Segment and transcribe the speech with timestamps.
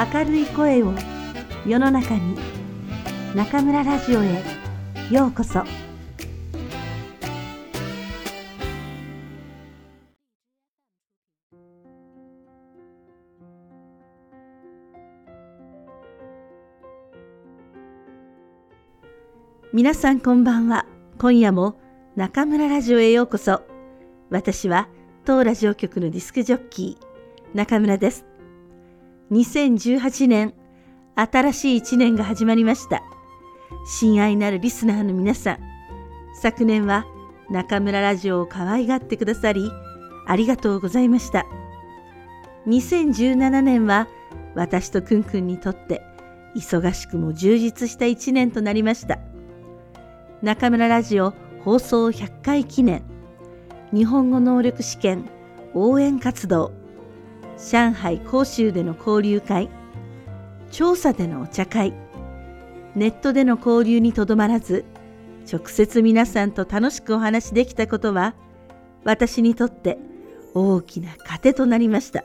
[0.00, 0.94] 明るい声を
[1.66, 2.34] 世の中に
[3.34, 4.42] 中村ラジオへ
[5.10, 5.62] ようこそ。
[19.74, 20.86] 皆さんこんばんは。
[21.18, 21.78] 今夜も
[22.16, 23.60] 中村ラジオへようこそ。
[24.30, 24.88] 私は
[25.26, 28.29] 当ラジオ局のディスクジョッキー中村です。
[29.30, 30.54] 2018年
[31.14, 33.02] 新しい一年が始まりました。
[34.00, 35.58] 親愛なるリスナーの皆さん
[36.34, 37.06] 昨年は
[37.48, 39.70] 中村ラジオを可愛がってくださり
[40.26, 41.46] ありがとうございました。
[42.66, 44.08] 2017年は
[44.54, 46.02] 私とくんくんにとって
[46.56, 49.18] 忙しくも充実した一年となりました。
[50.42, 53.02] 中村ラジオ放送100回記念
[53.92, 55.28] 日本語能力試験
[55.74, 56.72] 応援活動
[57.60, 59.68] 上海広州での交流会
[60.70, 61.92] 調査でのお茶会
[62.94, 64.84] ネットでの交流にとどまらず
[65.50, 68.34] 直接皆さんと楽しくお話しできたことは
[69.04, 69.98] 私にとって
[70.54, 72.24] 大きな糧となりました。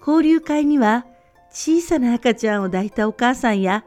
[0.00, 1.06] 交流会には
[1.50, 3.84] 小さな赤ちゃんを抱いたお母さんや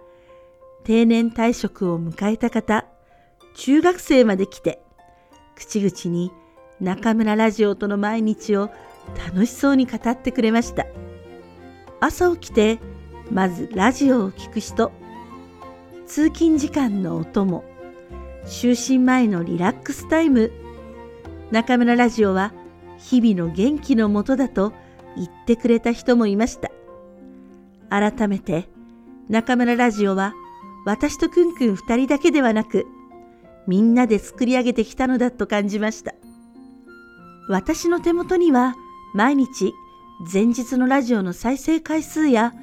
[0.84, 2.86] 定年退職を迎えた方、
[3.56, 4.81] 中学生まで来て、
[5.56, 6.31] 口々に
[6.81, 8.69] 中村ラジオとの毎日を
[9.28, 10.86] 楽しそうに語ってくれました。
[12.00, 12.80] 朝起きて、
[13.32, 14.92] まずラジオを聴く人、
[16.06, 17.64] 通勤時間のお供、
[18.46, 20.52] 就寝前のリラックスタイム、
[21.52, 22.54] 中村ラジオは
[22.98, 24.74] 日々の元気のもとだと
[25.16, 26.72] 言ってくれた人もいました。
[27.90, 28.68] 改めて
[29.30, 30.34] 中村ラジオは
[30.86, 32.86] 私とくんくん二人だけではなく、
[33.68, 36.14] みんなで作り上げてきたのだと感じました。
[37.48, 38.76] 私の手元には
[39.14, 39.75] 毎日
[40.31, 42.53] 前日のラジオの再生回数や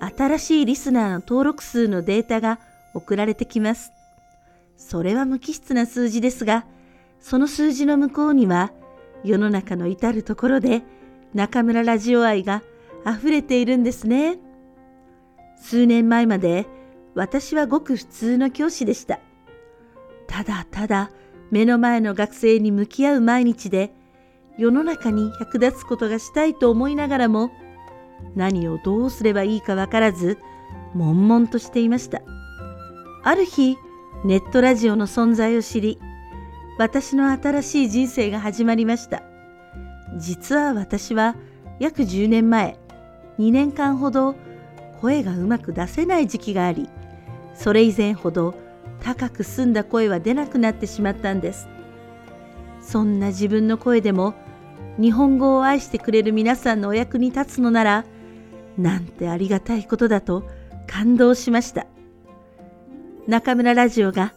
[0.00, 2.58] 新しいリスナーの登録数のデータが
[2.92, 3.92] 送られてきます。
[4.76, 6.66] それは無機質な数字ですが、
[7.20, 8.72] その数字の向こうには
[9.22, 10.82] 世の中の至るところで
[11.34, 12.62] 中村ラジオ愛が
[13.06, 14.38] 溢れているんですね。
[15.60, 16.66] 数年前まで
[17.14, 19.20] 私はごく普通の教師でした。
[20.26, 21.12] ただただ
[21.52, 23.94] 目の前の学生に向き合う毎日で
[24.58, 27.50] 世の中に役立つことがしたいと思いながらも
[28.34, 30.38] 何をどうすればいいかわからず
[30.94, 32.22] 悶々としていました。
[33.24, 33.76] ある日
[34.24, 35.98] ネットラジオの存在を知り
[36.78, 39.22] 私の新しい人生が始まりました。
[40.18, 41.36] 実は私は
[41.78, 42.78] 約10年前
[43.38, 44.34] 2年間ほど
[45.00, 46.88] 声がうまく出せない時期があり
[47.54, 48.54] それ以前ほど
[49.00, 51.68] 高く澄んだ声は出なくなってしまったんです
[52.82, 54.34] そんな自分の声でも
[54.98, 58.04] 日本語を愛してくれる皆さんのお役に立つのなら
[58.76, 60.44] なんてありがたいことだと
[60.86, 61.86] 感動しました。
[63.26, 64.34] 中村ラジオが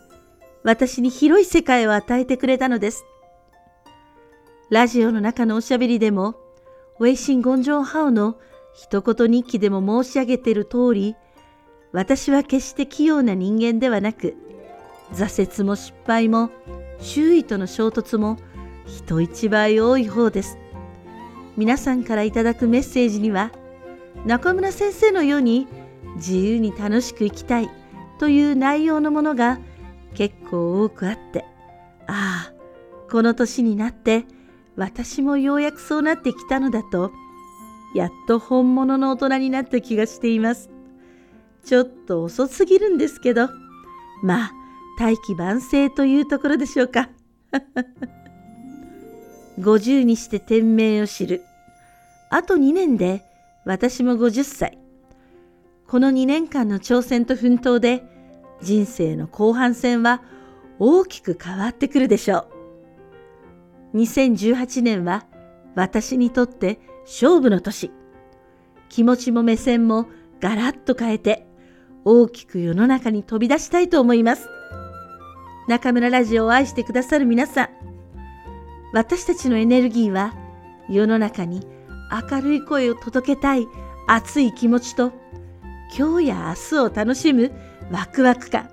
[0.63, 3.03] 私に広い世界を与えてくれたのです。
[4.69, 6.35] ラジオの中のおしゃべりでも
[6.99, 8.37] ウェイシン・ゴンジョン・ハオの
[8.73, 11.15] 一言日記でも申し上げている通り
[11.91, 14.35] 私は決して器用な人間ではなく
[15.13, 16.49] 挫折も失敗も
[16.99, 18.37] 周囲との衝突も
[18.85, 20.57] 人一倍多い方です。
[21.57, 23.51] 皆さんからいただくメッセージには
[24.25, 25.67] 中村先生のように
[26.15, 27.69] 自由に楽しく生きたい
[28.19, 29.59] という内容のものが
[30.13, 31.45] 結構多くあって
[32.07, 32.53] ああ
[33.09, 34.25] この年になって
[34.75, 37.11] 私もようやくそうなってきたのだと
[37.93, 40.69] やっと本物の大人になった気がしています。
[41.63, 43.49] ちょっと遅すぎるんですけど、
[44.21, 44.51] まあ、
[44.97, 47.09] 大器晩成というところでしょうか。
[49.59, 51.43] 50にして天命を知る。
[52.29, 53.23] あと2年で
[53.65, 54.77] 私も50歳。
[55.87, 58.03] この2年間の挑戦と奮闘で
[58.61, 60.23] 人生の後半戦は
[60.79, 62.47] 大きく変わってくるでしょ
[63.93, 63.97] う。
[63.97, 65.25] 2018年は
[65.75, 67.91] 私にとって勝負の年。
[68.89, 70.07] 気持ちも目線も
[70.39, 71.47] ガラッと変えて
[72.03, 74.49] 大きく世の中に飛び出したいと思います。
[75.67, 77.69] 中村ラジオを愛してくださる皆さん、
[78.93, 80.35] 私たちのエネルギーは
[80.87, 81.65] 世の中に
[82.31, 83.67] 明るい声を届けたい
[84.07, 85.11] 熱い気持ちと
[85.97, 87.51] 今日や明日を楽しむ
[87.91, 88.69] ワクワク感、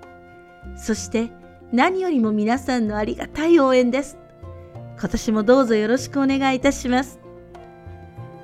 [0.77, 1.31] そして
[1.71, 4.17] 何よりも皆さんのありがたい応援です。
[4.99, 7.19] 今年もどうぞよろしくお願いいたします。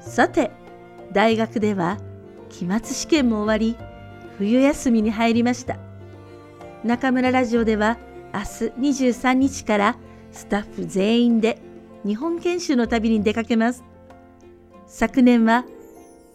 [0.02, 0.50] さて、
[1.12, 2.00] 大学では
[2.50, 3.78] 期末試験も終わり、
[4.40, 5.78] 冬休みに入りました。
[6.84, 8.00] 中村ラジオでは
[8.34, 8.46] 明日
[9.06, 9.98] 23日から
[10.32, 11.62] スタッフ全員で
[12.06, 13.84] 日本研修の旅に出かけます。
[14.88, 15.66] 昨年は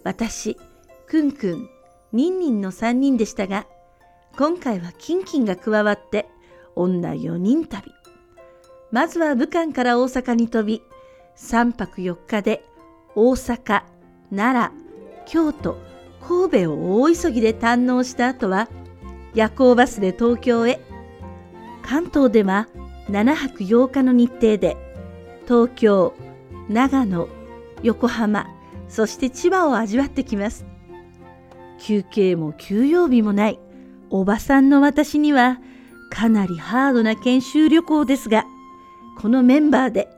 [0.05, 0.57] 私、
[1.07, 1.69] くんくん、
[2.13, 3.67] ニンニンの3人でしたが、
[4.37, 6.29] 今回はキンキンが加わって
[6.75, 7.93] 女4人旅。
[8.91, 10.83] まずは武漢から大阪に飛び、
[11.37, 12.65] 3泊4日で
[13.15, 13.83] 大阪、
[14.35, 14.85] 奈良、
[15.27, 15.79] 京都、
[16.21, 18.69] 神戸を大急ぎで堪能した後は
[19.35, 20.81] 夜行バスで東京へ。
[21.87, 22.67] 関東では
[23.11, 24.77] 7泊8日の日程で
[25.47, 26.15] 東京、
[26.71, 27.29] 長野、
[27.83, 28.47] 横浜、
[28.89, 30.65] そして千葉を味わってきます。
[31.79, 33.59] 休憩も休養日もない
[34.09, 35.61] おばさんの私には
[36.09, 38.47] かなりハードな研修旅行ですが、
[39.19, 40.09] このメンバーで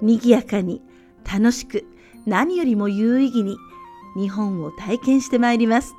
[0.00, 0.82] 賑やかに
[1.24, 1.86] 楽しく
[2.26, 3.56] 何よりも有意義に
[4.16, 5.94] 日本を体験してまいります。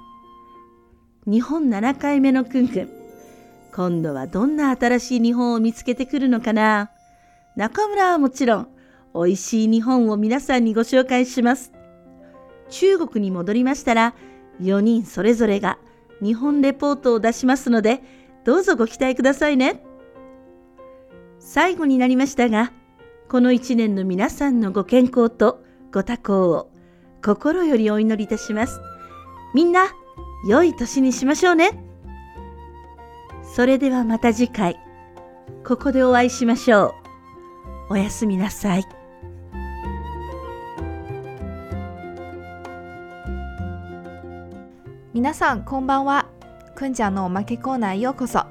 [1.26, 3.03] 日本7回目のくんくん。
[3.76, 6.92] 今度はどんな新しい日本を見つけてくるのかな？
[7.56, 8.68] 中村はもちろん、
[9.16, 11.72] 美味しい日本を皆さんにご紹介します。
[12.70, 14.14] 中国に戻りましたら、
[14.62, 15.80] 4人それぞれが
[16.22, 18.02] 日本レポートを出しますので、
[18.44, 19.84] どうぞご期待くださいね。
[21.40, 22.72] 最後になりましたが、
[23.28, 26.70] この1年の皆さんのご健康とご多幸を
[27.24, 28.80] 心よりお祈りいたします。
[29.56, 29.88] みんな、
[30.48, 31.83] 良い年にしましょうね。
[33.56, 34.80] それではまた次回、
[35.64, 36.96] ここでお会いしましょ
[37.90, 37.94] う。
[37.94, 38.84] おやすみなさい。
[45.14, 46.26] 皆さんこんばんは。
[46.76, 48.44] 坤讲のおまけコーナーようこそ。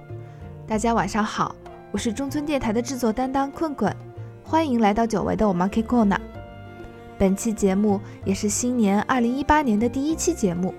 [0.69, 1.53] 大家晚上好，
[1.91, 3.93] 我是中村电台的制作担当困困，
[4.45, 6.21] 欢迎来到久违的我 Market Corner。
[7.19, 10.73] 本期节目也是新年二零一八年的第一期节目。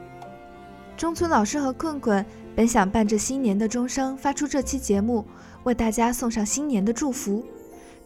[0.95, 2.25] 中村老师和困困
[2.55, 5.25] 本想伴着新年的钟声发出这期节目，
[5.63, 7.43] 为大家送上新年的祝福，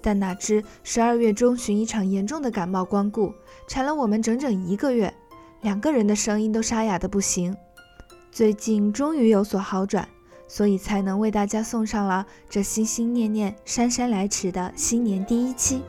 [0.02, 3.34] 但哪知十二月中旬一场严重的感冒光顾，
[3.68, 5.14] 缠了我们整整一个月，
[5.62, 7.54] 两个人的声音都沙哑的不行。
[8.32, 10.08] 最近终于有所好转，
[10.48, 15.82] 所以才能为大家送上了这心心念念、姗姗来迟的新年第一期。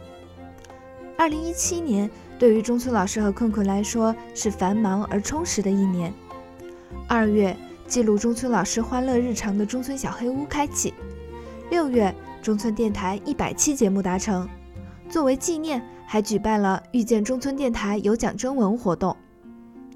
[1.16, 6.12] 二零一七年对于中村老师和困困来说是繁忙而充实的一年。
[7.06, 7.56] 二月，
[7.88, 10.92] 记录中村老师欢乐日常的中村小黑屋开启；
[11.70, 14.46] 六月，中村电台一百期节目达成，
[15.08, 19.16] 作为纪念，还举办了遇见中村电台有奖征文活动。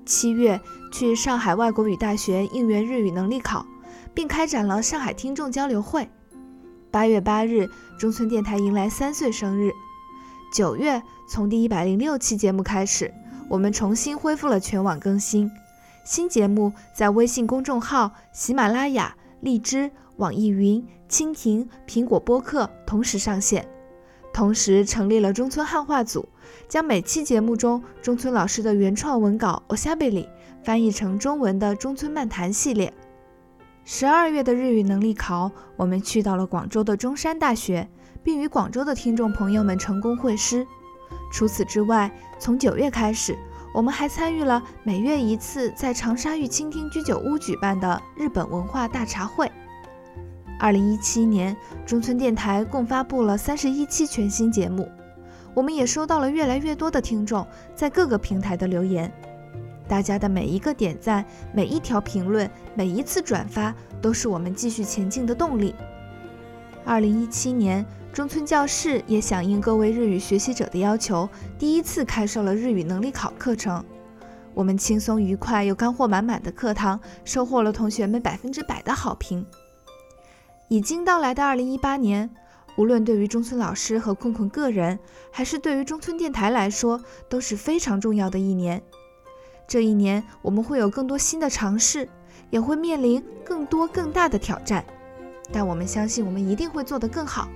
[0.06, 0.59] 七月，
[0.91, 3.67] 去上海外国语大学应援日语能力考，
[4.15, 6.09] 并开展了上海听众交流会。
[6.91, 7.69] 八月八日，
[7.99, 9.71] 中村电台迎来三岁生日。
[10.55, 13.12] 九月，从第一百零六期节目开始，
[13.50, 15.50] 我们重新恢复了全网更新，
[16.04, 23.69] 新节目在微信公众号、喜马拉雅、荔枝、网易云、蜻蜓、苹果播客同时上线。
[24.32, 26.28] 同时成立了中村汉化组，
[26.69, 30.25] 将每期节目中中村老师的原创文稿《我下贝里》
[30.64, 32.93] 翻译成中文的中村漫谈系列。
[33.84, 37.88] 十二月的日语能力考，我们去到了广州的中山大学，
[38.25, 40.66] 并与广州的听众朋友们成功会师。
[41.31, 43.37] 除此之外，从九月开始，
[43.72, 49.50] 我们还参与了每月一次在长沙玉倾听居酒屋举办的日本文化大茶会。
[50.60, 54.86] 二零一七年，中村电台共发布了三十一期全新节目，
[55.54, 59.10] 我们也收到了越来越多的听众在各个平台的留言，
[59.88, 65.74] 大家的每一个点赞、每一条评论、每一次转发，都是我们继续前进的动力。
[66.84, 73.84] 二零一七年，中村教室也响应各位日语学习者的要求，第一次开设了日语能力考课程。
[74.53, 79.46] 我们轻松愉快又干货满满的课堂，收获了同学们百分之百的好评。
[80.69, 82.29] 已经到来的二零一八年，
[82.77, 84.98] 无论对于中村老师和困困个人，
[85.31, 88.82] 还是对于中村电台来说，都是非常重要的一年。
[89.69, 92.08] 这一年，我们会有更多新的尝试，
[92.51, 94.84] 也会面临更多更大的挑战。
[95.53, 97.49] 但我们相信，我们一定会做得更好，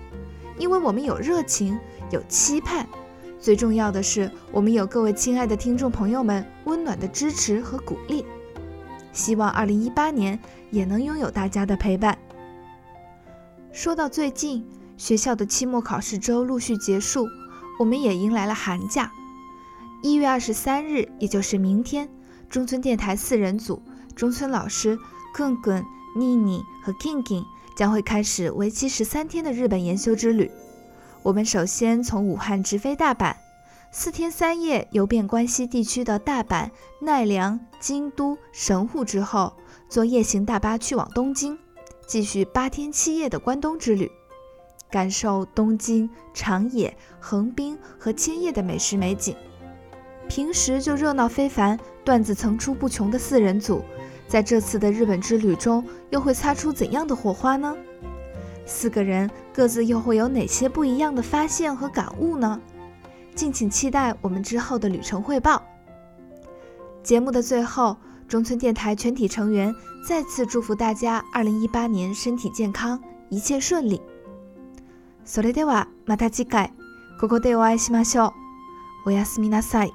[0.58, 1.78] 因为我们有热情，
[2.10, 2.86] 有期盼，
[3.40, 8.24] 最重要的是，我们有各位亲爱的听众朋友们温暖的支持和鼓励。
[9.12, 10.38] 希望二零一八年
[10.70, 12.18] 也能拥有大家的陪伴。
[13.72, 14.66] 说到最近，
[14.98, 17.26] 学校的期末考试周陆续结束，
[17.78, 19.10] 我们也迎来了寒假。
[20.02, 22.08] 一月二十三日，也就是明天，
[22.50, 23.82] 中村电台四人组
[24.14, 24.98] 中村老师、
[25.34, 25.82] 困困、
[26.14, 27.44] 妮妮和 King King
[27.76, 30.50] 将会开始为期十三天的日本研修之旅。
[31.22, 33.36] 我们首先从武汉直飞大阪，
[33.92, 36.70] 四天三夜游遍关西地区的大阪、
[37.02, 39.52] 奈良、京都、神户之后，
[39.88, 41.58] 坐夜行大巴去往东京。
[42.06, 44.10] 继续八天七夜的关东之旅，
[44.88, 49.34] 感受东京、长野、横滨和千叶的美食美景。
[50.28, 53.84] 平时就热闹非凡、段子层出不穷的四人组，
[54.27, 57.75] 在这次的日本之旅中又会擦出怎样的火花呢？
[58.65, 62.59] 四个人各自又会有哪些不一样的发现和感悟呢？
[63.35, 65.61] 敬请期待我们之后的旅程汇报。
[67.03, 69.73] 节目的最后，中村电台全体成员
[70.07, 74.01] 再次祝福大家2018年身体健康，一切顺利。
[75.25, 76.71] それではまた次回
[77.19, 78.31] ここでお会いしましょう。
[79.07, 79.91] おやすみなさい。